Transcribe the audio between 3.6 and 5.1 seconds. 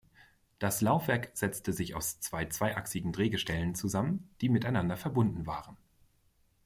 zusammen, die miteinander